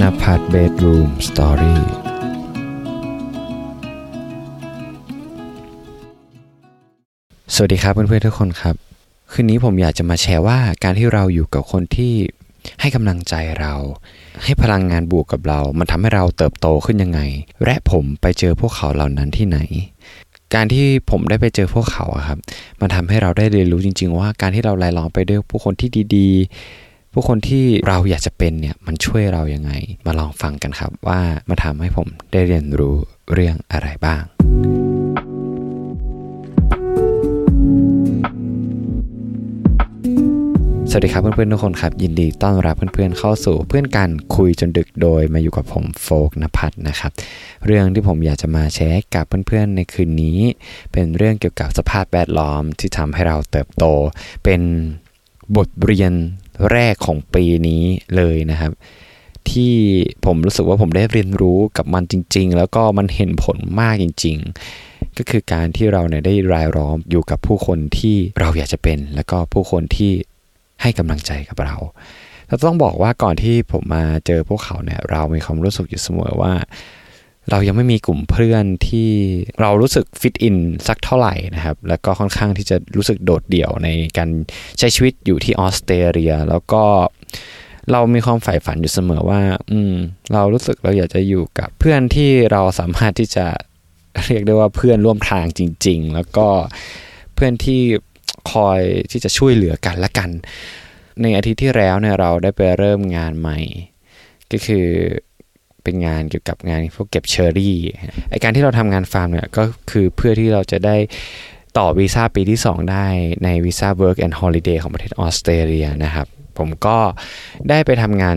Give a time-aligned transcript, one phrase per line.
[0.00, 1.82] นภัทรเบดรูมสตอรี่
[7.54, 8.74] สวัสดีครับเพื่อนๆทุกคนครับ
[9.32, 12.12] คืนนี้ผมอยากจะมาแชร์ว่าการที่เราอยู่กับคนที่
[12.80, 13.74] ให้กำลังใจเรา
[14.44, 17.20] ให้พลังงานบวกกับเรา มันทำให้เราเติบโตขึ้นยังไง
[17.64, 19.58] และผมไปเจอพวกเขาเหล่านั้นที่ไหน
[20.54, 22.38] การที่ผมได้ไปเจอพวกเขาอะครับ
[22.80, 29.72] มันทำให้เราได้เรียนรู้จริง ๆ ว่าการที่เราไล่ลองไปด้วยผู้คนที่ดีๆ ผู้คนที่เราอยากจะเป็นเนี่ยมันช่วยเรายังไง
[30.06, 32.96] มาลองฟังกันครับว่ามาทำให้ผมได้เรียนรู้
[33.32, 34.22] เรื่องอะไรบ้าง
[40.90, 47.10] สวัสดีครับเพื่อนๆทุกคนครับ ยินดีต้อนรับเพื่อนๆเข้าสู่เพื่อนกันคุยจนดึกโดยมาอยู่กับผมโฟกนภัทรนะครับ
[47.66, 50.38] เรื่องที่ผมอยากจะมาแชร์กับเพื่อนๆในคืนนี้
[50.92, 53.84] เป็นเรื่องเกี่ยวกับสภาพแวดล้อมที่ทำให้เราเติบโต
[54.44, 54.60] เป็น
[55.56, 56.12] บทเรียน
[56.70, 57.82] แรกของปีนี้
[58.16, 58.72] เลยนะครับ
[59.50, 59.74] ที่
[60.24, 64.36] ผมรู้สึกว่าผมได้เรียนรู้กับมันจริง ๆ แล้วก็มันเห็นผลมากจริง
[64.78, 70.12] ๆ ก็คือการที่เราเนี่ยได้รายล้อมอยู่กับผู้คนที่เราอยากจะเป็น แล้วก็ผู้คนที่
[70.82, 71.76] ให้กำลังใจกับเรา
[72.48, 76.52] เราต้องบอกว่าก่อนที่ผมมาเจอพวกเขาเนี่ยเรามีความรู้สึกอยู่เสมอว่า
[77.50, 79.10] เรายังไม่มีกลุ่มเพื่อนที่
[79.60, 80.56] เรารู้สึกฟิตอิน
[80.88, 84.28] สักเท่าไหร่นะครับ แล้วก็ค่อนข้างที่จะรู้สึกโดดเดี่ยวในการ
[84.78, 86.84] ใช้ชีวิตอยู่ที่ออสเตรเลีย แล้วก็
[87.92, 89.94] เรามีความใฝ่ฝันอยู่เสมอว่า อืม
[90.32, 93.46] เรารู้สึกเราอยากจะอยู่กับเพื่อนที่เราสามารถที่จะ
[94.26, 96.48] เรียกได้ว่าเพื่อนร่วมทางจริง ๆ แล้วก็
[97.34, 97.80] เพื่อนที่
[98.52, 100.30] คอยที่จะช่วยเหลือกันและกัน
[101.22, 103.58] ในอาทิตย์ที่แล้วเนี่ยเราได้ไปเริ่มงานใหม่
[104.52, 104.86] ก็คือ
[105.84, 107.76] เป็นงานเกี่ยวกับงานพวกเก็บเชอร์รี่
[108.30, 110.96] ไอการที่เราทำงานฟาร์มเนี่ยก็คือเพื่อที่เราจะได้
[111.78, 113.06] ต่อวีซ่าปีที่ 2 ได้
[113.44, 116.26] ในวีซ่า Work and Holiday ของประเทศออสเตรเลียนะครับ
[116.58, 116.98] ผมก็
[117.68, 118.36] ได้ไปทำงาน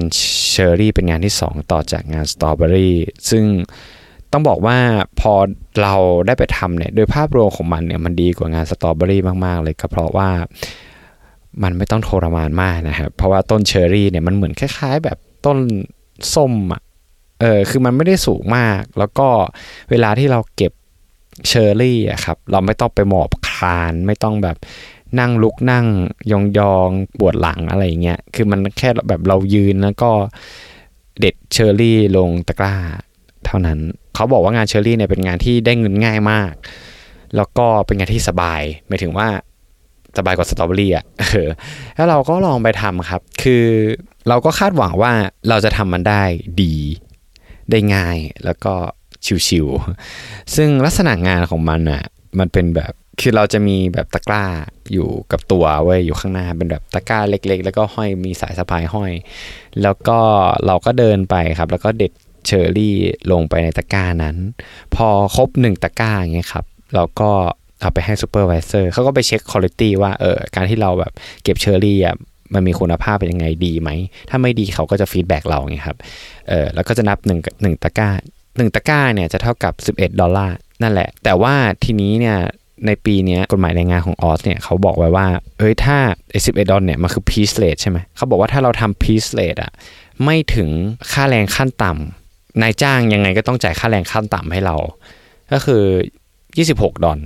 [0.50, 2.96] เชอร์รี่เป็นงานที่ 2 ต่อจากงานสตรอเบอรี่
[3.30, 3.44] ซึ่ง
[4.32, 4.78] ต้องบอกว่า
[5.20, 5.34] พอ
[5.82, 5.96] เรา
[6.28, 10.30] ได้ไปทำเนี่ยโดยภาพรวมของมันเนี่ยมันดีกว่างานสตรอเบอรี่มาก ๆ เลยก็เพราะว่า
[11.64, 15.58] มันไม่ต้องทรมานมากนะครับ เพราะว่าต้นเชอร์รี่เนี่ยมันเหมือนคล้าย ๆ แบบต้น
[16.36, 16.82] ส้มอะ
[17.42, 19.28] เออคือมันไม่ได้สูงมาก แล้วก็
[19.90, 20.74] เวลาที่เราเก็บ
[21.48, 24.58] เชอร์รี่อะครับเราไม่ต้องไปหมอบคลานไม่ต้องแบบ
[25.20, 25.86] นั่งลุกนั่ง
[26.32, 30.12] ยองยองปวดหลังอะไรเงี้ยคือมันแค่แบบเรายืนแล้วก็
[31.20, 32.76] เด็ดเชอร์รี่ลงตะกร้า
[33.46, 33.80] เท่านั้น
[34.16, 36.54] เขาบอกว่างานเชอร์รี่เนี่ยเป็นงานที่ได้เงินง่ายมาก
[37.36, 39.28] แล้วก็เป็นงานที่สบายหมายถึงว่า
[40.18, 41.06] สบายกว่าสตรอเบอรี่อะ
[41.96, 43.66] แล้วเราก็ลองไปทำครับ คือ
[44.30, 45.12] เราก็คาดหวังว่า
[45.50, 46.24] เราจะทำมันได้
[46.62, 46.76] ดี
[47.72, 48.74] ได้ง่ายแล้วก็
[49.48, 52.04] ชิวๆซึ่งลักษณะงานของมันอะ
[52.40, 54.46] มันเป็นแบบคือเราจะมีแบบตะกร้า
[54.94, 59.12] อยู่กับตัวเว้ยอยู่ข้างหน้าเป็นแบบตะกร้าเล็ก ๆ แล้วก็ห้อยมีสายสะพายห้อย
[59.84, 60.20] แล้วก็
[60.66, 62.12] เราก็เดินไปครับ แล้วก็เด็ด
[62.48, 62.96] เชอร์รี่
[63.32, 64.36] ลงไปในตะกร้านั้น
[64.96, 66.66] พอครบหนึ่งตะกร้าอย่างเงี้ยครับ
[66.96, 67.32] เราก็
[67.82, 71.12] เอาไปให้ supervisor เขาก็ไปเช็คคุณภาพว่าเออการที่เราแบบ
[71.44, 72.16] เก็บเชอร์รี่อะ
[72.54, 73.90] มันมีคุณภาพเป็นยังไงดีไหม
[74.30, 75.98] ถ้าไม่ดีเขาก็จะ feedback เราไงครับ
[76.50, 78.10] เออแล้วก็จะนับ1นึ่งหนึ่งตะกร้า
[78.58, 81.54] หนึ่งตะกร้าเนี่ยจะเท่ากับ 11 ดอลลาร์นั่นแหละ แต่ว่า
[81.84, 82.38] ทีนี้เนี่ย
[82.86, 85.98] ในปีนี้กฎหมายแรงงานของออสเนี่ยเขาบอกไว้ว่า เอ้ยถ้า
[86.32, 89.72] ไอ้สิบเอ็ดดอลเนี่ยมันคือ piece rate ใช่ไหมเขาบอกว่าถ้าเราทำ piece rate อะ
[90.24, 90.70] ไม่ถึง
[91.12, 94.76] ค่าแรงขั้นต่ำนายจ้างยังไงก็ต้องจ่ายค่าแรงขั้นต่ำให้เรา
[95.52, 95.84] ก็คือ
[96.42, 97.20] 26 ดอล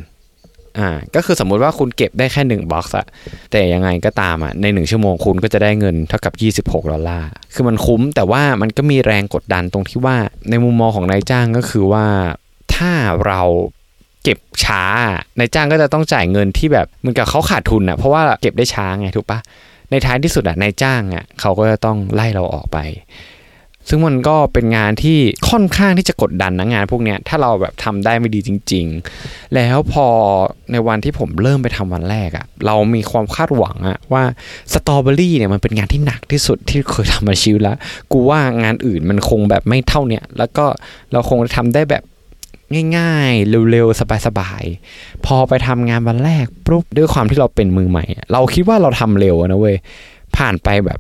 [0.78, 3.06] อ่าก็คือสมมุติว่าคุณเก็บได้แค่ 1บ็อกซ์อะ
[3.52, 6.32] แต่ยังไงก็ตามอะใน 1 ชั่วโมงคุณก็จะได้เงินเท่ากั
[6.62, 10.18] บ 26 ดอลลาร์ คือมันคุ้มแต่ว่ามันก็มีแรงกดดันตรงที่ว่า
[10.50, 12.06] ในมุมมองของนายจ้างก็คือว่า
[12.76, 12.92] ถ้า
[13.26, 13.42] เรา
[14.24, 14.84] เก็บช้า
[15.38, 19.40] นายจ้างก็จะต้องจ่ายเงินที่แบบเหมือนกับเขาขาดทุนอะเพราะว่าเก็บได้ช้าไงถูกปะ
[19.92, 22.78] ในท้ายที่สุดอะนายจ้างอะเขาก็จะต้องไล่เราออกไป
[23.90, 25.18] ซึ่งมันก็เป็นงานที่
[25.50, 28.86] ค่อนข้างที่จะกดดันนะงานพวกเนี้ยถ้าเราแบบทำได้ไม่ดีจริง
[29.20, 30.08] ๆ แล้วพอ
[30.72, 34.24] ในวันที่ผมเริ่มไปทำวันแรกอะเรามีความคาดหวังอะว่า
[34.74, 37.78] สตรอเบอรี่เนี่ยมันเป็นงานที่หนักที่สุดที่เคยทำมาชีวิตแล้ว
[38.12, 40.66] กูว่างานอื่นมันคงแบบไม่เท่าเนี้ยแล้วก็
[41.12, 42.04] เราคงทำได้แบบ
[42.98, 49.76] ง่ายๆ เร็วๆ สบายๆ พอไปทำงานวันแรกปุ๊บด้วยความที่เราเป็นมือใหม่ เราคิดว่าเราทำเร็วนะเว้ย
[50.38, 51.00] ผ่านไปแบบ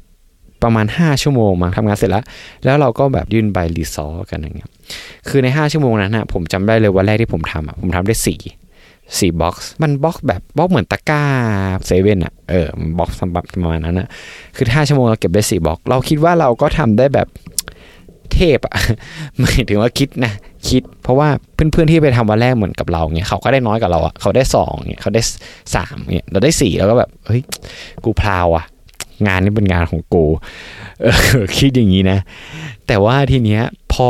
[0.63, 2.23] ประมาณ 5 ชั่วโมงมาทำงานเสร็จแล้ว
[2.65, 4.69] แล้วเราก็แบบยื่นใบ result กันอย่างเงี้ย
[5.27, 11.23] คือใน 5 ชั่วโมงนั้นนะผมจำได้เลยวันแรกที่ผมทำอะผมทำได้4สี่ box มัน box แบบ box เหมือนตะกร้า
[11.85, 12.67] เซเว่นอะเออ
[13.00, 13.23] box ป
[13.65, 14.07] ระมาณนั้นนะ
[14.56, 17.27] คือห้าชั่วโมงเราเก็บได้สี่ box เราคิดว่าเราก็ทำได้แบบ
[18.33, 18.75] เทพอะ
[19.39, 20.33] หมายถึงว่าคิดนะ
[20.69, 25.21] คิด เพราะว่าเพื่อนๆที่ไปทำวันแรกเหมือนกับเราเงี้ยเขาก็ได้น้อยกว่าเราอะเขาได้สองเงี้ยเขาได้
[25.75, 27.41] สามเงี้ยเราได้สี่แล้วก็แบบเฮ้ย
[28.03, 28.65] กู proud อะ
[29.27, 30.25] งานนี้เป็นงานของกู
[31.57, 32.19] คิดอย่างนี้นะ
[32.88, 33.62] แต่ว่าทีเนี้ย
[33.94, 34.10] พอ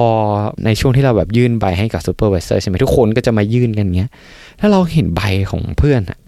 [0.66, 4.12] ในช่วงที่เราแบบยื่นใบให้กับ supervisor ใช่ไหมทุกคนก็จะมายื่นกันเงี้ย
[4.60, 6.20] ถ้าเราเห็นใบของเพื่อนอะ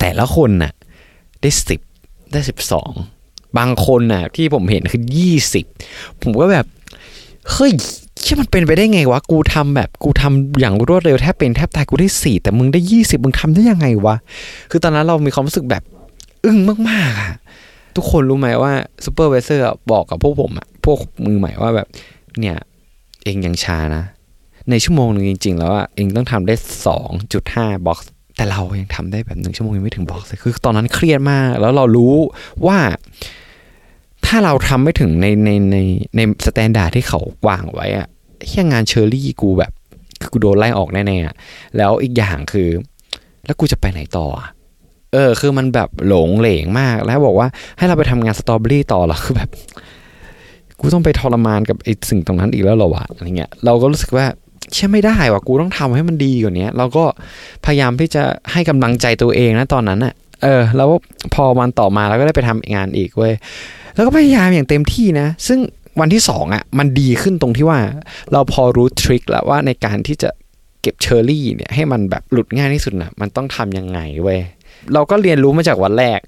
[0.00, 0.72] แต่ละคนน่ะ
[1.40, 1.80] ได้สิบ
[2.32, 2.92] ได้สิบสอง
[3.58, 5.64] บางคนน่ะ ที่ผมเห็นคือยี่สิบ
[6.22, 6.66] ผมก็แบบ
[7.52, 7.72] เฮ้ย
[8.20, 14.16] เชี่ยมันเป็นไปได้ไงวะ กูทำแบบกูทำอย่างรวดเร็วแทบเป็นแทบตายกูได้สี่แต่มึงได้ยี่สิบมึงทำได้ยังไงวะ
[14.70, 15.82] คือตอนนั้นเรามีความรู้สึกแบบ
[16.44, 16.58] อึ้ง
[16.90, 17.32] มากๆอะ
[17.96, 18.72] ทุกคนรู้ไหมว่า
[19.04, 21.88] supervisor บอกกับพวกผมอะพวกมือใหม่ว่าแบบ
[22.40, 22.56] เนี่ย
[23.24, 24.04] เอ็งยังช้านะ
[24.70, 26.54] ในชั่วโมงหนึ่งจริง ๆ แล้วอะเอ็งต้องทำได้
[26.86, 32.14] สองจุดห้า box แต่เรายังทำได้แบบหนึ่งชั่วโมงยังไม่ถึง box คือตอนนั้นเครียดมาก แล้วเรารู้
[32.66, 32.78] ว่า
[34.26, 35.76] ถ้าเราทำไม่ถึงในในใน
[36.16, 38.06] ใน standard ที่เขาวางไว้อะ
[38.48, 39.72] แค่งานเชอร์รี่กูแบบ
[40.32, 41.34] กูโดนไล่ออกแน่ๆอะ
[41.76, 42.68] แล้วอีกอย่างคือ
[43.44, 44.26] แล้วกูจะไปไหนต่อ
[45.14, 49.50] เออคือมันแบบหลงเหลงมาก แล้วบอกว่าให้เราไปทำงานสตรอเบอรี่ต่อเหรอคือแบบ
[50.80, 54.26] กูต้องไปทรมานกับไอ้สิ่งตรงนั้นอีกแล้วเหรอวะอะไรเงี้ยเราก็รู้สึกว่า
[54.72, 57.04] เชื่อไม่ได้ว่ะกูต้องทำให้มันดีกว่านี้เราก็
[57.64, 58.22] พยายามที่จะ
[58.52, 60.90] ให้กำลังใจตัวเองนะตอนนั้นอะเออ แล้ว
[61.34, 63.34] พอวันต่อมาเราก็ได้ไปทำงานอีกเว้ย
[63.94, 65.58] แล้วก็พยายามอย่างเต็มที่นะ ซึ่ง
[66.00, 67.78] วันที่สองอะมันดีขึ้นตรงที่ว่า
[68.32, 70.30] เราพอรู้ทริคแล้วว่าในการที่จะ
[70.82, 74.40] เก็บเชอร์รี่เนี่ยให้มันแบบหลุดง่ายที่สุดนะมันต้องทำยังไงเว้ย
[74.92, 76.20] เราก็เรียนรู้มาจากวันแรก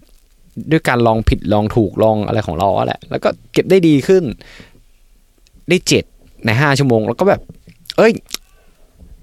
[0.71, 4.25] ด้วยการลองผิดลองถูกลองอะไรของเราแหละ แล้วก็เก็บได้ดีขึ้น
[5.69, 6.05] ได้เจ็ด
[6.45, 7.41] ในห้าชั่วโมง แล้วก็แบบ
[7.97, 8.13] เอ้ย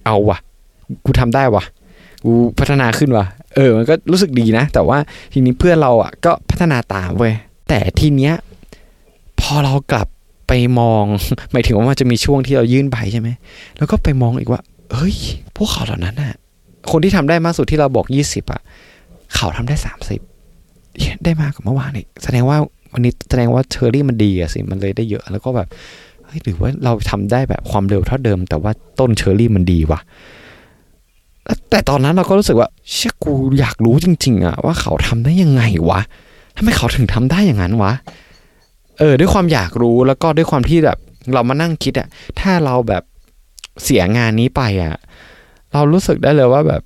[0.06, 0.38] เอาวะ
[1.06, 1.64] กูทำได้วะ
[2.24, 3.26] กูพัฒนาขึ้นวะ
[3.56, 4.98] เออ มันก็รู้สึกดีนะ แต่ว่า
[5.34, 7.34] ทีนี้เพื่อนเราอะ ก็พัฒนาตามเว้ย
[7.70, 8.34] แต่ทีเนี้ย
[9.40, 10.08] พอเรากลับ
[10.48, 11.04] ไปมอง
[11.52, 13.30] หมายถึงว่ามันจะมีช่วงที่เรายื่นใบใช่ไหม
[13.78, 14.62] แล้วก็ไปมองอีกว่า
[14.94, 15.16] เฮ้ย
[15.56, 16.34] พวกเขาเหล่านั้นน่ะ
[16.92, 18.62] คนที่ทำได้มากสุดที่เราบอกยี่สิบอะ
[19.36, 20.22] เขาทำได้สามสิบ
[21.24, 22.58] ได้มากกว่าเมื่อวานอีกแสดงว่า
[22.94, 25.68] วันนี้แสดงว่าเชอรี่มันดีอะสิมันเลยได้เยอะแล้วก็แบบ
[26.26, 30.00] เฮ้ยหรือว่าเราทำได้แบบความเร็วเท่าเดิม แต่ว่าต้นเชอรี่มันดีวะ
[31.70, 36.02] แต่ตอนนั้นเราก็รู้สึกว่าเชื่อกูอยากรู้จริง ๆอะว่าเขาทำได้ยังไงวะ
[36.58, 37.94] ทำไมเขาถึงทำได้อย่างนั้นวะ
[39.00, 40.98] เออ ด้วยความอยากรู้แล้วก็ด้วยความที่แบบ
[41.34, 42.08] เรามานั่งคิดอะ
[42.40, 43.04] ถ้าเราแบบ
[43.84, 44.96] เสียงานนี้ไปอะ
[45.74, 46.82] เรารู้สึกได้เลยว่าแบบ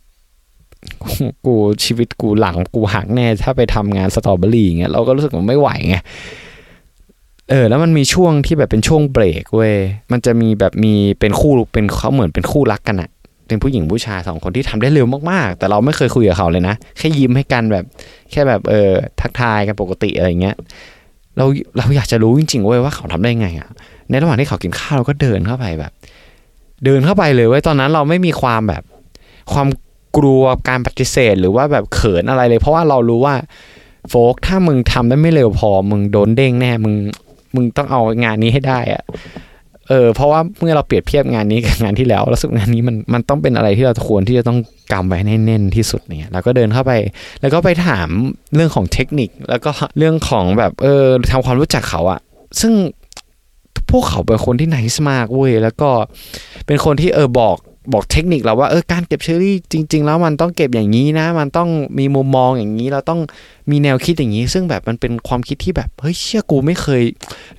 [1.45, 5.97] กูชีวิตกูหลังกูหักแน่ ถ้าไปทำงานสตรอเบอรี่อย่างเงี้ยเราก็รู้สึกว่าไม่ไหวไง
[7.49, 9.75] เออแล้วมันมีช่วงที่แบบเป็นช่วงเบรกเว้ย
[10.11, 13.09] มันจะมีแบบมีเป็นคู่เป็นเขาเหมือนเป็นคู่รักกันอะ
[13.47, 17.85] เป็นผู้หญิงผู้ชายสองคนที่ทำได้เร็วมากๆ แต่เราไม่เคยคุยกับเขาเลยนะ แค่ยิ้มให้กันแบบ
[18.31, 18.89] แค่แบบเออ
[19.21, 20.55] ทักทายกันปกติอะไรเงี้ย
[21.37, 21.45] เรา
[21.77, 23.69] เราอยากจะรู้จริงๆเว้ยว่าเขาทำได้ไงอะ
[24.09, 25.91] ในระหว่างที่เขากินข้าวเราก็เดินเข้าไปแบบ
[26.85, 28.83] เดินเข้าไปเลยเว้ยตอนนั้นเราไม่มีความแบบ
[29.53, 29.67] ความ
[30.17, 33.35] กลัวการปฏิเสธหรือว่าแบบเขินอะไรเลย เพราะว่าเรารู้ว่า
[34.09, 36.95] โฟกถ้ามึงทำได้ไม่เร็วพอ มึงโดนเด้งแน่มึง
[37.55, 39.03] มึงต้องเอางานนี้ให้ได้อะ
[39.89, 44.59] เออเพราะว่าเมื่อเราเปรียบเทียบงานนี้กับงานที่แล้วแล้วสึกงานนี้มันมันต้องเป็นอะไรที่เราควรที่จะต้อง
[44.93, 46.91] กำไว้แน่นๆที่สุดเนี่ยเราก็เดินเข้าไป
[47.41, 48.09] แล้วก็ไปถาม
[48.55, 52.19] เรื่องของเทคนิค แล้วก็เรื่องของแบบเออทำความรู้จักเขาอะ
[52.61, 52.73] ซึ่ง
[53.91, 55.89] พวกเขาเป็นคนที่ไนส์มากเว้ยแล้วก็
[56.67, 57.57] เป็นคนที่เออบอก
[57.93, 61.69] บอกเทคนิคเราว่าเออการเก็บเชอรี่จริง ๆ แล้วมันต้องเก็บอย่างนี้นะ มันต้อง
[61.99, 63.19] มีมุมมองอย่างนี้เราต้อง
[63.71, 67.03] มีแนวคิดอย่างนี้ ซึ่งแบบมันเป็นความคิดที่แบบเฮ้ยเชื่อกูไม่เคย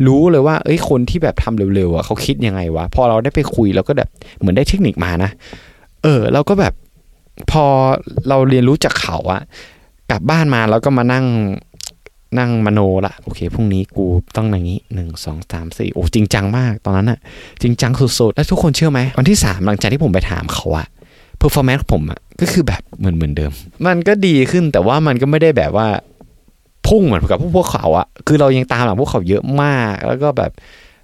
[0.06, 5.30] รู้เลยว่า เอ้ยคนที่แบบทำเร็วๆอะเขาคิดยังไงวะพอเราได้ไปคุยเราก็แบบเหมือนได้เทคนิคมานะ
[6.02, 6.74] เออ เราก็แบบ
[7.50, 7.64] พอ
[8.28, 9.42] เราเรียนรู้จากเขาอะ
[10.10, 11.24] กลับบ้านมาแล้วก็มานั่ง
[12.38, 14.06] นั่งมโนละโอเคพรุ่งนี้กู
[14.36, 17.18] ต้องอย่างนี้หนึ่งสองสามสี่โอ้จริงจังมากตอนนั้นอะ
[17.62, 20.86] จริงจังสุดๆ แล้วทุกคนเชื่อไหมวันที่สามหลังจากที่ผมไปถามเขาอะ
[21.38, 23.52] performance ผมอะก็คือแบบเหมือนเหมือนเดิม
[23.86, 25.88] มันก็ดีขึ้นแต่ว่ามันก็ไม่ได้แบบว่า
[26.86, 30.50] พุ่งเหมือนกับพวกเขาอะคือเรายังตามหลังพวกเขาเยอะมาก แล้วก็แบบ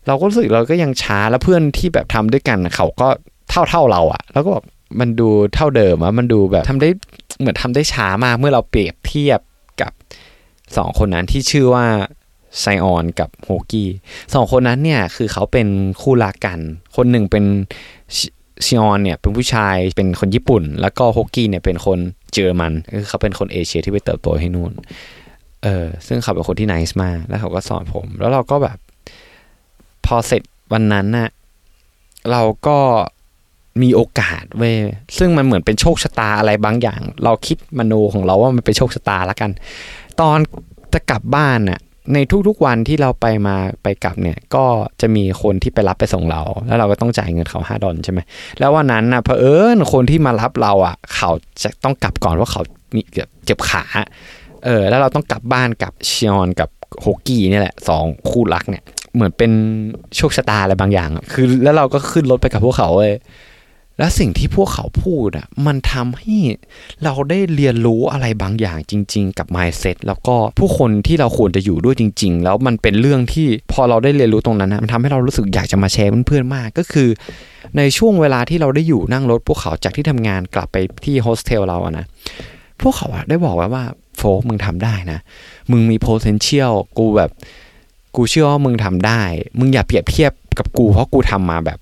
[0.06, 3.08] เราก็รู้สึกเราก็ยังช้าแล้วเพื่อนที่แบบทำด้วยกันเขาก็
[3.50, 4.64] เท่าเท่าเราอะแล้วก็แบบ
[5.00, 6.88] มันดูเท่าเดิมอะมันดูแบบทำได้
[7.40, 9.40] เหมือนทำได้ช้ามากเมื่อเราเปรียบเทียบ
[10.76, 11.86] สองคนนั้นที่ชื่อว่า
[12.60, 13.88] ไซออนกับโฮกี้
[14.34, 15.68] สองคนนั้นเนี่ยคือเขาเป็น
[16.02, 16.58] คู่รักกัน
[16.96, 17.44] คนหนึ่งเป็น
[18.66, 21.98] ซิออนเนี่ยเป็นผู้ชายเป็นคนญี่ปุ่น แล้วก็โฮกี้เนี่ยเป็นคน
[22.32, 24.72] เยอรมันคือเขาเป็นคนเอเชียที่ไปเติบโตที่นู่น
[25.64, 28.78] เออซึ่งเขาเป็นคนที่นิสมากแล้วเขาก็สอนผม แล้วเราก็แบบ
[30.06, 30.42] พอเสร็จ
[30.72, 31.28] วันนั้นน่ะ
[32.30, 32.78] เราก็
[33.82, 34.76] มีโอกาสเว้ย
[35.18, 39.50] ซึ่งมันเหมือนเป็นโชคชะตาอะไรบางอย่าง เราคิดมโนของเราว่ามันเป็นโชคชะตาล้วกัน
[40.20, 40.38] ตอน
[40.94, 41.80] จะกลับบ้านน่ะ
[42.14, 42.18] ใน
[42.48, 44.64] ทุกๆวันที่เราไปมาไปกลับเนี่ยก็
[45.00, 48.20] จะมีคนที่ไปรับไปส่งเรา แล้วเราก็ต้องจ่ายเงินเขาห้าดอลใช่ไหม
[48.58, 51.30] แล้ววันนั้นน่ะเพอเอิญคนที่มารับเราอะ เขา
[51.62, 52.62] จะต้องกลับก่อนว่าเขา
[52.94, 53.00] มี
[53.44, 53.84] เจ็บขา
[54.64, 56.68] เออแล้วเราต้องกลับบ้านกับชิออนกับ
[57.00, 58.82] โฮกี้นี่แหละสองคู่รักเนี่ย
[59.14, 59.52] เหมือนเป็น
[60.16, 63.14] โชคชะตาอะไรบางอย่าง คือแล้วเราก็ขึ้นรถไปกับพวกเขาเลย
[63.98, 66.36] แล้วสิ่งที่พวกเขาพูดอะมันทำให้
[67.04, 77.08] เราได้เรียนรู้อะไรบางอย่างจริง ๆ กับ mindset แล้วก็ผู้คนที่เราควรจะอยู่ด้วยจริง ๆ แล้วมันเป็นเรื่องที่พอเราได้เรียนรู้ตรงนั้นนะมันทำให้เรารู้สึกอยากจะมาแชร์เพื่อนๆมากก็คือ
[77.76, 82.04] ในช่วงเวลาที่เราได้อยู่นั่งรถพวกเขาจากที่ทำงานกลับไปที่โฮสเทลเราอะนะ
[82.80, 83.84] พวกเขาอะได้บอกไว้ว่า
[84.16, 85.18] โฟกมึงทำได้นะ
[85.70, 87.30] มึงมี potential กูแบบ
[88.16, 89.22] กูเชื่อว่ามึงทำได้
[89.58, 91.78] มึงอย่าเปรียบเทียบกับกูเพราะกูทำมาแบบ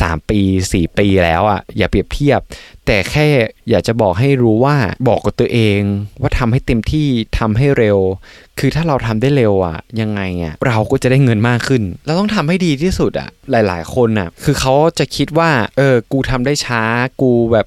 [0.00, 0.40] สามปี
[0.72, 2.40] สี่ปีแล้วอะ่ะอย่าเปรียบเทียบ
[2.86, 3.26] แต่แค่
[3.70, 4.76] อยากจะบอกให้รู้ว่า
[5.08, 5.80] บอกกับตัวเอง
[6.20, 7.98] ว่าทำให้เต็มที่ทำให้เร็ว
[8.58, 16.82] คือถ้าเราทำได้เร็วอะ่ะยังไงอะ่ะเราก็จะได้เงินมากขึ้น เราต้องทำให้ดีที่สุดอะ่ะหลาย ๆ คนอะ่ะคือเขาจะคิดว่าเออกูทำได้ช้า
[17.20, 17.66] กูแบบ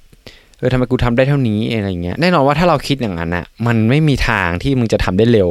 [0.59, 5.49] เออทำไมกูทำได้เท่านี้อะไรเงี้ยแน่นอนว่าถ้าเราคิดอย่างนั้นอะมันไม่มีทางที่มึงจะทำได้เร็ว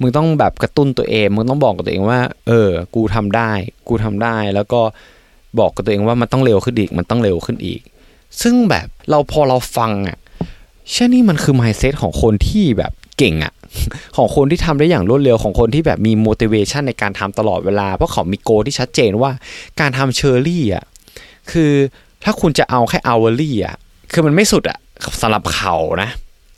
[0.00, 3.50] มึงต้องแบบกระตุ้นตัวเอง มึงต้องบอกกับตัวเองว่า เออ กูทำได้
[3.88, 4.80] กูทำได้แล้วก็
[5.58, 7.80] บอกกับตัวเองว่ามันต้องเร็วขึ้นอีก มันต้องเร็วขึ้นอีก
[8.42, 10.18] ซึ่งแบบเราพอเราฟังอะ
[10.92, 13.52] เชี่ยนี่มันคือ mindset ของคนที่แบบเก่งอะ
[14.16, 19.30] ของคนที่ทำได้อย่างรวดเร็วของคนที่แบบมี motivation ในการทำตลอดเวลา เพราะเขามี goal ที่ชัดเจนว่า
[19.80, 20.84] การทำเชอร์รี่อะ
[21.50, 21.72] คือ
[22.24, 23.76] ถ้าคุณจะเอาแค่ hourly อะ
[24.12, 24.78] คือมันไม่สุดอะ
[25.20, 26.10] สำหรับเขานะ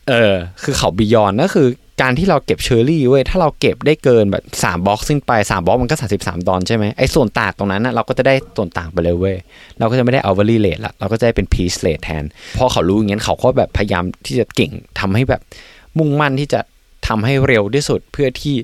[0.09, 1.69] เออ คือเขา beyond ก็คือ
[2.01, 9.37] การที่เราเก็บเชอร์รี่เว้ยถ้าเราเก็บได้เกินแบบ3 box ขึ้นไป3 box มันก็33ดอลใช่ไหมไอ้ส่วนต่างตรงนั้นนะเราก็จะได้ส่วนต่างไปเลยเว้ย
[9.79, 12.25] เราก็จะไม่ได้เอา hourly rate ละเราก็จะได้เป็น piece rate แทน
[12.59, 15.41] พอเขารู้อย่างนี้เขาก็แบบพยายามที่จะเก่งทำให้แบบ
[15.99, 16.61] มุ่งมั่นที่จะ
[17.09, 18.55] ทำให้เร็วที่สุดเพื่อที่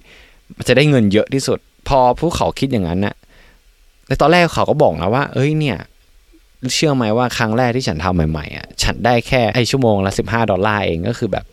[0.69, 1.59] จะได้เงินเยอะที่สุด
[1.89, 3.15] พอพวกเขาคิดอย่างนั้นนะ
[4.07, 5.77] ในตอนแรกเขาก็บอกนะว่า เอ้ยเนี่ย
[6.75, 11.45] เชื่อไหมว่าครั้งแรกที่ฉันทำใหม่ๆอะฉันได้แค่ไอชั่วโมงละ 15 ดอลลาร์เองก็คือแบบ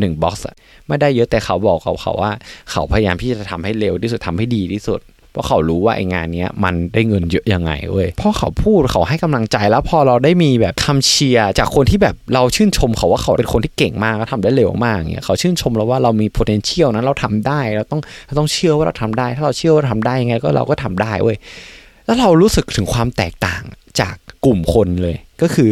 [0.00, 0.56] หนึ่ง box อะ
[0.88, 2.32] ไม่ได้เยอะแต่เขาบอกเขาเขาว่า
[2.70, 5.00] เขาพยายามที่จะทำให้เร็วที่สุดทำให้ดีที่สุด
[5.32, 21.36] เพราะเขารู้ว่าไองานนี้มันได้เงินเยอะยังไงเว้ยพอเขาพูดเขาให้กำลังใจแล้วพอเราได้มีแบบคำเชียร์จากคนที่แบบเราชื่นชมเขาว่าเขาเป็นคนที่เก่งมากแล้วทำได้เร็วมากเงี้ยเขาชื่นชมเราว่าเรามี potential นั้นเราทำได้เราต้องเราต้องเชื่อว่าเราทำได้ ถ้าเราเชื่อว่าเราทำได้ยังไงก็เราก็ทำได้เว้ย
[22.06, 23.62] แล้วเรารู้สึกถึงความแตกต่าง
[24.00, 24.14] จาก
[24.44, 25.70] กลุ่มคนเลย ก็คือ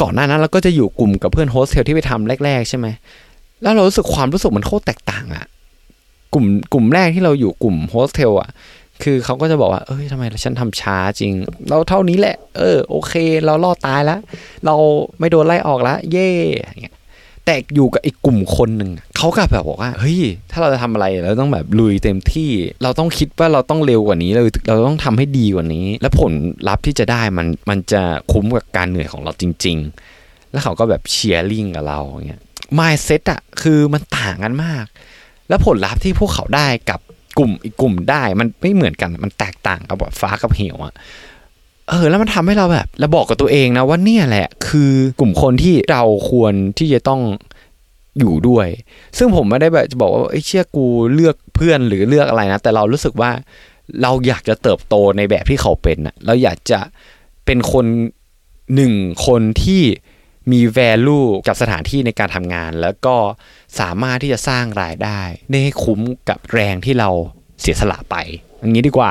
[0.00, 2.86] ก่อนหน้านั้นเราก็จะอยู่กลุ่มกับเพื่อนโฮสเทลที่ไปทำแรก ๆ ใช่ไหม
[3.62, 5.44] แล้วเรารู้สึกความรู้สึกมันโคตรแตกต่างอะ
[6.34, 8.50] กลุ่มกลุ่มแรกที่เราอยู่กลุ่มโฮสเทลอะ
[9.02, 11.32] คือเขาก็จะบอกว่า เอ้ยทำไมฉันทำช้าจริง
[11.68, 13.12] เราเท่านี้แหละ เออ โอเค
[13.44, 14.20] เราลอดตายแล้ว
[14.64, 14.74] เรา
[15.18, 16.96] ไม่โดนไล่ออกแล้วเย่อย่างเงี้ย
[17.50, 22.50] แต่อยู่กับอีกกลุ่มคนหนึ่งเขาก็แบบบอกว่าเฮ้ยถ้าเราจะทำอะไรเราต้องแบบลุยเต็มที่
[22.82, 26.32] เราต้องคิดว่าเราต้องเร็วกว่านี้เราเราต้องทำให้ดีกว่านี้ และผล
[26.68, 28.02] ลัพธ์ที่จะได้มันมันจะ
[28.32, 29.76] คุ้มกับการเหนื่อยของเราจริง
[30.14, 32.40] ๆ แล้วเขาก็แบบเชียร์ลิงกับเราเงี้ย
[32.78, 34.84] mindset อะคือมันต่างกันมาก
[35.48, 37.00] แล้วผลลัพธ์ที่พวกเขาได้กับ
[37.38, 40.94] กลุ่มอีกกลุ่มได้มันไม่เหมือนกันมันแตกต่างกับแบบฟ้ากับเหวอะ
[41.88, 47.20] เออแล้วมันทำให้เราแบบเราบอกกับตัวเองนะว่าเนี่ยแหละ คือกลุ่มคนที่เราควรที่จะต้อง
[48.18, 48.68] อยู่ด้วย
[49.18, 53.30] ซึ่งผมไม่ได้แบบจะบอกว่าไอ้เชี่ยกูเลือกเพื่อนหรือเลือกอะไรนะ แต่เรารู้สึกว่า
[54.02, 56.80] เราอยากจะเติบโตในแบบที่เขาเป็นอะเราอยากจะ
[57.46, 57.86] เป็นคน
[58.74, 58.94] หนึ่ง
[59.26, 59.82] คนที่
[60.52, 63.16] มี value กับสถานที่ในการทำงาน แล้วก็
[63.80, 67.10] สามารถที่จะสร้างรายได้ได้คุ้มกับแรงที่เรา
[67.60, 68.16] เสียสละไป
[68.60, 69.10] อย่างนี้ดีกว่า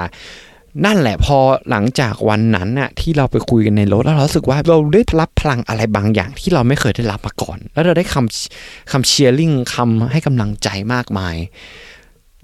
[0.85, 1.37] นั่นแหละพอ
[1.69, 11.35] หลังจากวันนั้นน่ะที่เราไปคุยกันในรถแล้วเราสึกว่าเราได้รับพลังอะไรบางอย่างที่เราไม่เคยได้รับมาก่อน แล้วเราได้คำคำเชียร์ลิงคำให้กำลังใจมากมาย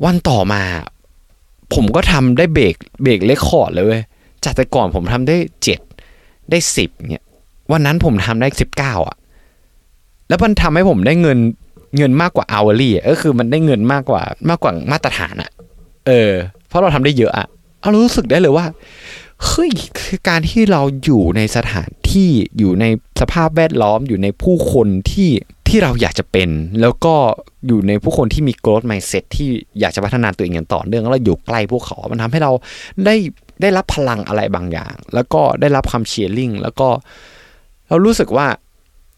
[0.05, 0.61] วันต่อมา
[1.73, 4.03] ผมก็ทำได้เบรกเบรกเลคคอร์ดเลยเว้ย
[4.43, 5.79] จากแต่ก่อนผมทำได้เจ็ด
[6.49, 7.25] ได้สิบเนี่ย
[7.71, 9.17] วันนั้นผมทำได้สิบเก้าอะ
[10.29, 11.39] แล้วมันทำให้ผมได้เงิน
[11.97, 15.51] เงินมากกว่า hourly ก็คือมันได้เงินมากกว่ามากกว่ามาตรฐานอะ
[16.07, 16.31] เออ
[16.67, 17.47] เพราะเราทำได้เยอะอะ
[17.91, 18.65] เรารู้สึกได้เลยว่า
[19.45, 22.85] เฮ้ยคือการที่เราอยู่ในสถานที่อยู่ใน
[23.21, 25.29] สภาพแวดล้อมอยู่ในผู้คนที่
[25.67, 26.49] ที่เราอยากจะเป็น
[26.81, 27.15] แล้วก็
[27.67, 29.49] อยู่ในผู้คนที่มี growth mindset ที่
[29.79, 32.51] อยากจะพัฒนาตัวเองอย่างต่อเนื่องแล้วอยู่ใกล้พวกเขา มันทำให้เรา
[33.05, 33.15] ได้
[33.61, 36.87] ได้รับพลังอะไรบางอย่าง แล้วก็ได้รับคำเชียร์ลิงแล้วก็
[37.89, 38.47] เรารู้สึกว่า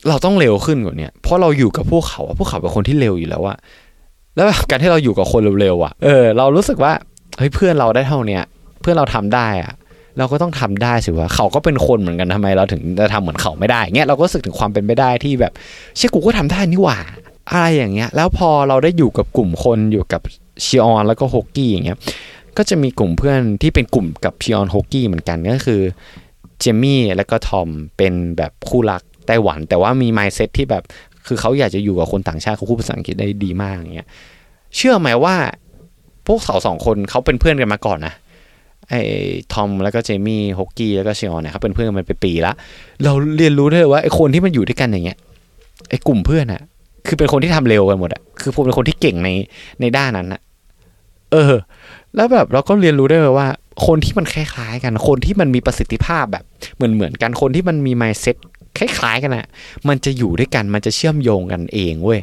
[0.08, 3.58] เราต้องเร็วขึ้นกว่านี้เพราะเราอยู่กับพวกเขาพวกเขาเป็นคนที่เร็วอยู่แล้วอะ
[4.36, 6.94] แล้วการที่เราอยู่กับคนเร็วๆอะเออ เรารู้สึกว่า
[7.38, 8.44] เฮ้ยเพื่อนเราได้เท่าเนี้ย
[8.86, 9.74] พื่อนเราทำได้อะ
[10.18, 15.54] เราก็ต้องทำได้สิว่าเขาก็เป็นคนเหมือนกันทำไมเราถึงจะทำเหมือนเขาไม่ได้เงี้ยเราก็รู้สึกถึงความเป็นไปได้ที่แบบ
[15.98, 17.00] เชี่ยกูก็ทำได้นี่หว่า
[17.52, 20.22] อะไรอย่างเงี้ย แล้วพอเราได้อยู่กับกลุ่มคนอยู่กับ
[20.66, 21.98] ชิออนแล้วก็ฮกกี้อย่างเงี้ย
[22.58, 25.82] ก็จะมีกลุ่มเพื่อนที่เป็นกลุ่มกับชิออนฮกกี้เหมือนกันก็คือ
[26.60, 30.84] เจมี่และก็ทอมเป็นแบบคู่รักไต้หวัน แต่ว่ามี mindset ที่แบบ
[31.28, 34.08] คือเขาอยากจะอยู่กับคนต่างชาติเขาพูดภาษาอังกฤษได้ดีมากอย่างเงี้ย
[34.76, 35.36] เชื่อไหมว่า
[36.28, 38.14] พวกเขาสองคนเขาเป็นเพื่อนกันมาก่อนนะ
[38.90, 39.02] ไอ้
[39.54, 42.54] ทอมแล้วก็เจมี่ฮอกกี้แล้วก็เชียร์เนี่ยเขาเป็นเพื่อนกันมาเป็นปีละ
[43.04, 45.18] เราเรียนรู้ได้เลยว่าไอ้คนที่มันอยู่ด้วยกันอย่างเงี้ย
[45.90, 46.62] ไอ้กลุ่มเพื่อนอะ
[47.08, 49.30] คือเป็นคนที่ทำเร็วกันหมดอะคือผมเป็นคนที่เก่งใน
[49.82, 50.42] ในด้านนั้นอะ
[51.32, 51.54] เออ
[52.16, 53.48] แล้วแบบเราก็เรียนรู้ได้เลยว่า
[53.88, 56.44] คนที่มันคล้ายๆกัน คนที่มันมีประสิทธิภาพแบบ
[56.76, 58.36] เหมือนเหมือนกันคนที่มันมี mindset
[58.78, 59.46] คล้ายๆกันอะ
[59.88, 62.20] มันจะอยู่ด้วยกันมันจะเชื่อมโยงกันเองเว้ย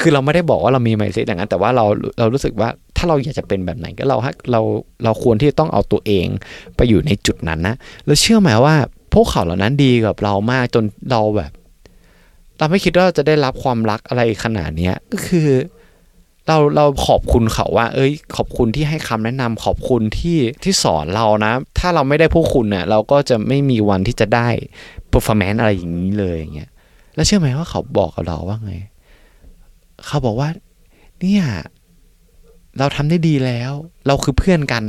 [0.00, 1.84] คือเราไม่ได้บอกว่าเรามี mindset อย่างนั้นแต่ว่าเรา
[2.18, 2.68] เรารู้สึกว่า
[3.02, 4.16] ถ้าเราอยากจะเป็นแบบไหนก็เรา
[4.52, 4.60] เรา
[5.04, 6.26] เราควรที่จะต้องเอาตัวเอง
[6.76, 8.74] ไปอยู่ในจุดนั้นนะแล้วเชื่อไหมว่า
[9.14, 11.52] พวกเขาเหล่านั้นดีกับเรามากจนเราแบบ
[12.58, 15.48] เราไม่คิดว่าจะได้รับความรักอะไรขนาดเนี้ยก็คือ
[16.46, 24.48] เราเราขอบคุณเขาว่า เอ้ย ขอบคุณที่ให้คำแนะนำขอบคุณที่ที่สอนเรานะ ถ้าเราไม่ได้พวกคุณเนะ่ยเราก็จะไม่มีวันที่จะได้
[25.12, 26.70] performance อะไรอย่างนี้เลยอย่างเงี้ย
[27.14, 28.74] แล้วเชื่อไหมว่าเขาบอกกับเราว่าไง
[30.06, 30.48] เขาบอกว่า
[31.20, 31.44] เนี่ย
[32.78, 33.72] เราทำได้ดีแล้ว
[34.06, 34.84] เราคือเพื่อนกัน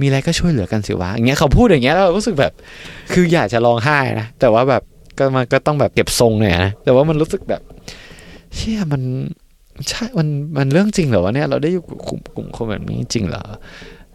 [0.00, 2.52] มีอะไรก็ช่วยเหลือกันสิวะอย่างเงี้ยเขาพูดอย่างเงี้ยเรารู้สึกแบบ
[3.12, 4.82] คืออยากจะร้องไห้นะแต่ว่าแบบ
[5.18, 7.62] ก็มันก็ต้องแบบเก็บทรงหน่อยนะแต่ว่ามันรู้สึกแบบ
[8.56, 9.02] เชื่อมัน
[9.88, 13.44] ใช่มันมันเรื่องจริงเหรอวะเนี่ยเราได้อยู่กลุ่มกลุ่มคนแบบนี้จริงเหรอ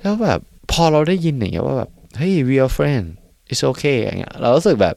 [0.01, 0.39] แล้วแบบ
[0.72, 3.06] พอเราได้ยินอย่างเงี้ยว่าแบบเฮ้ย we are friend
[3.51, 4.96] it's okay อย่างเงี้ยเรารู้สึกแบบ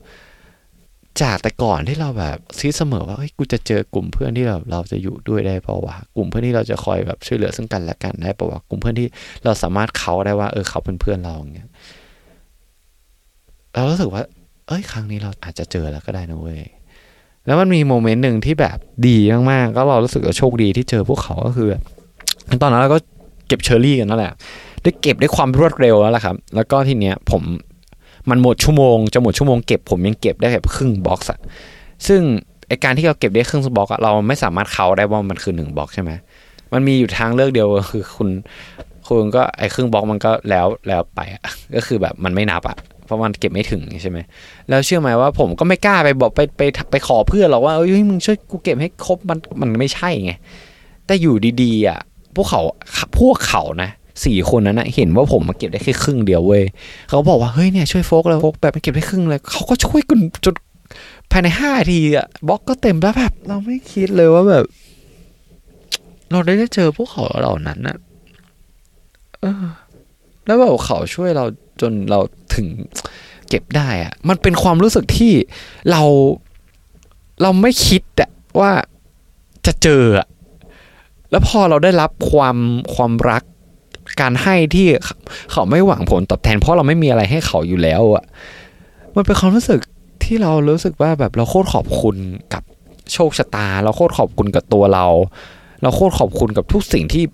[1.23, 9.09] จากแต่ก่อนที่เราแบบคิดเสมอว่าเฮ้ยกูจะเจอกลุ่มเพื่อนที่เราเราจะอยู่ด้วยได้เปล่าวะกลุ่มเพื่อนที่เราจะคอยแบบช่วยเหลือซึ่งกันและกันได้เปล่าวะกลุ่มเพื่อนที่
[9.45, 11.69] เราสามารถเขาได้ว่า เออเขาเป็นเพื่อนเราอย่างเงี้ย
[13.75, 14.23] เรารู้สึกว่า
[14.67, 16.61] เอ้ย ครั้งนี้เราอาจจะเจอแล้วก็ได้นะเว้ย
[17.47, 21.83] แล้วมันมี moment หนึ่งที่แบบดีมากๆก็เรารู้สึกว่าโชคดีที่เจอพวกเขาก็คือแบบ
[22.63, 22.99] ตอนนั้นเราก็
[23.49, 24.33] เก็บเชอร์รี่กันนั่นแหละ
[24.83, 27.43] ได้เก็บได้ความรวดเร็วแล้วล่ะครับ แล้วก็ทีเนี้ยผม
[28.31, 31.41] มันหมดชั่วโมงจะหมดชั่วโมงเก็บผมยังเก็บได้แบบครึ่ง box อะ
[32.07, 32.21] ซึ่ง
[32.69, 36.11] ไอการที่เราเก็บได้ครึ่ง box เราไม่สามารถเขาได้ว่ามันคือหนึ่ง box ใช่ไหม
[36.73, 38.29] มันมีอยู่ทางเลือกเดียวคือคุณ
[39.09, 41.21] คุณก็ไอครึ่งบ็อกมันก็แล้วแล้วไป
[41.75, 44.19] ก็คือแบบมันไม่นับอะเพราะมันเก็บไม่ถึงใช่ไหม
[44.69, 50.33] แล้วเชื่อไหมว่าผมก็ไม่กล้าไปบอกไปไปไปขอเพื่อนหรอกว่าเอ้ยมึงช่วยกูเก็บให้ครบมันมันไม่ใช่ไง
[51.07, 51.99] แต่อยู่ดีๆอะ
[52.37, 52.61] พวกเขา
[53.19, 53.91] พวกเขานะ
[54.25, 56.65] สี่คนนั้นนะเห็นว่าผมมาเก็บได้แค่ครึ่งเดียวเว้ย
[57.09, 60.55] เขาบอกว่าเฮ้ยเนี่ยช่วยโฟกเลยโฟกแบบมันเก็บได้ครึ่งเลยเขาก็ช่วยกันจน
[61.31, 64.65] ภายในห้าทีอะบล็อกก็เต็มแล้วแบบ เราไม่คิดเลยว่าแบบ
[66.31, 67.97] เราได้เจอพวกเขาเหล่านั้นนะ
[69.41, 69.65] เออ
[70.47, 71.45] แล้วแบบเขาช่วยเรา
[71.81, 72.21] จนเรา
[72.55, 72.67] ถึง
[73.49, 75.33] เก็บได้อะมันเป็นความรู้สึกที่
[75.91, 76.03] เรา
[77.43, 78.31] เราไม่คิดอะ
[78.61, 78.71] ว่า
[79.67, 80.27] จะเจออะ
[81.31, 82.57] แล้วพอเราได้รับความ
[82.95, 83.43] ความรัก
[84.21, 84.89] การให้ที่
[85.53, 88.25] เขาไม่หวังผลตอบแทน เพราะเราไม่มีอะไรให้เขาอยู่แล้วอะ
[89.17, 89.81] มันเป็นความรู้สึก
[90.25, 92.17] ที่เรารู้สึกว่าแบบเราโคตรขอบคุณ
[92.55, 92.63] กับ
[93.13, 95.07] โชคชะตา เราโคตรขอบคุณกับตัวเรา
[95.83, 97.25] เราโคตรขอบคุณกับทุกสิ่งที่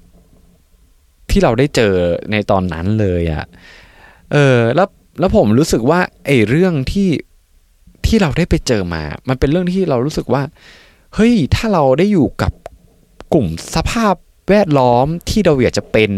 [1.31, 1.93] ที่เราได้เจอ
[2.33, 3.45] ในตอนนั้นเลยอะ
[4.33, 4.89] เออแล้ว
[5.21, 7.09] แล้วผมรู้สึกว่าไอ้เรื่องที่
[8.07, 10.43] ที่เราได้ไปเจอมา มันเป็นเรื่องที่เรารู้สึกว่า
[11.15, 12.53] เฮ้ย ถ้าเราได้อยู่กับ
[13.33, 14.15] กลุ่มสภาพ
[14.49, 16.11] แวดล้อมที่เราอยากจะเป็น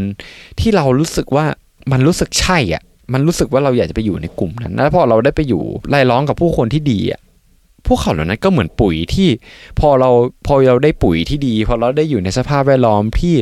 [0.61, 1.47] ที่เรารู้สึกว่า
[1.93, 7.21] มันรู้สึกใช่อะ มันรู้สึกว่าเราอยากจะไปอยู่ในกลุ่มนั้น แล้วพอเราได้ไปอยู่ไล่ล้องกับผู้คนที่ดีอะ
[7.87, 9.29] พวกเขาเหล่านั้นก็เหมือนปุ๋ยที่
[9.81, 10.11] พอเรา
[10.47, 13.35] พอเราได้ปุ๋ยที่ดี พอเราได้อยู่ในสภาพแวดล้อมที่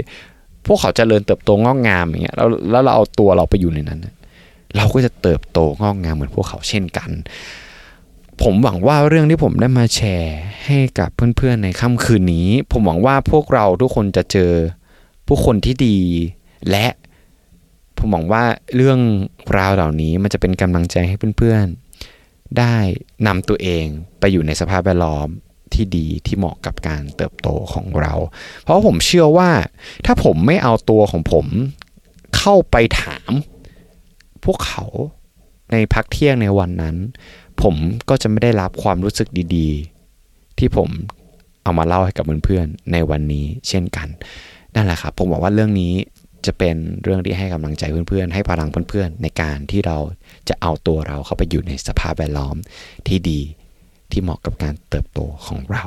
[0.66, 4.00] พวกเขาจเจริญเติบโตงอกงามอย่างเงี้ยแล้วแล้วเราเอาตัวเราไปอยู่ในนั้น
[4.76, 7.10] เราก็จะเติบโตงอกงามเหมือนพวกเขาเช่นกัน
[8.42, 14.52] ผมหวังว่าเรื่องที่ผมได้มาแชร์ให้กับเพื่อนๆในค่ำคืนนี้ ผมหวังว่าพวกเราทุกคนจะเจอ
[15.26, 15.98] ผู้คนที่ดี
[16.70, 16.86] และ
[17.98, 18.44] ผมหวังว่า
[18.76, 19.00] เรื่อง
[19.58, 22.76] ราวเหล่านี้มันจะเป็นกำลังใจให้เพื่อนๆ ได้
[23.26, 23.86] นำตัวเอง
[24.18, 25.28] ไปอยู่ในสภาพแวดล้อม
[25.74, 28.14] ที่ดีที่เหมาะกับการเติบโตของเรา
[28.62, 29.50] เพราะผมเชื่อว่า
[30.06, 31.46] ถ้าผมไม่เอาตัวของผม
[32.36, 33.32] เข้าไปถาม
[34.44, 34.84] พวกเขา
[35.72, 36.96] ในพักเที่ยงในวันนั้น
[37.62, 37.74] ผม
[38.08, 39.68] ก็จะไม่ได้รับความรู้สึกดี
[40.14, 40.88] ๆ ที่ผม
[41.62, 44.08] เอามาเล่าให้กับเพื่อนๆในวันนี้เช่นกัน
[44.76, 45.94] นั่นแหละครับผมบอกว่าเรื่องนี้
[46.46, 49.98] จะเป็นเรื่องที่ให้กำลังใจเพื่อนๆ ให้พลังเพื่อนๆ ในการที่เรา
[50.48, 52.56] จะเอาตัวเราเข้าไปอยู่ในสภาพแวดล้อม
[53.06, 53.40] ที่ดี
[54.10, 55.84] ที่เหมาะกับการเติบโตของเรา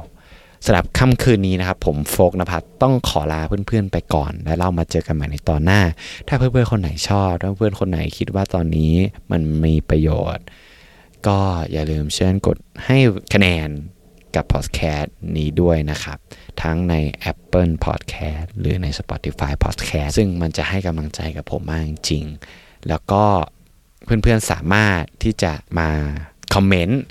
[0.66, 5.82] สำหรับค่ำคืนนี้นะครับ ผมโฟกนภัทรต้องขอลาเพื่อนๆไปก่อน และเรามาเจอกันใหม่ในตอนหน้า
[6.28, 8.94] ถ้าเพื่อนๆคนไหนชอบถ้าเพื่อนคนไหนคิดว่าตอนนี้
[9.32, 10.46] มันมีประโยชน์
[11.28, 11.40] ก็
[11.72, 12.98] อย่าลืมเชิญกดให้
[13.34, 13.70] คะแนน
[14.36, 16.18] กับพอดแคสต์นี้ด้วยนะครับ
[16.62, 16.96] ทั้งใน
[17.32, 22.26] Apple Podcast หรือใน Spotify Podcast ซึ่งมันจะให้กำลังใจกับผมมากจริง
[22.88, 23.24] แล้วก็
[24.06, 25.90] เพื่อนๆสามารถที่จะมา
[26.54, 27.02] คอมเมนต์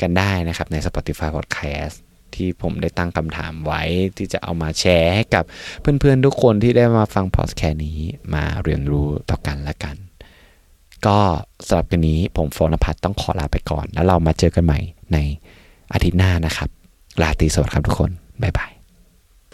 [0.00, 1.94] กันได้นะครับใน Spotify Podcast
[2.34, 3.82] ที่ผมได้ตั้งคำถามไว้
[4.16, 5.44] ที่จะเอามาแชร์ให้กับ
[5.80, 8.00] เพื่อนๆทุกคนที่ได้มาฟังพอดแคสต์นี้
[8.34, 9.96] มาเรียนรู้ต่อกันละกัน
[11.06, 11.18] ก็
[11.66, 14.80] สำหรับกันนี้ผมโฟนพัทต้องขอลาไปก่อน แล้วเรามาเจอกันใหม่
[15.12, 15.18] ใน
[15.92, 16.68] อาทิตย์หน้านะครับ
[17.22, 18.10] ลาตีสวัสดีครับทุกคน
[18.42, 18.75] บ๊ายบาย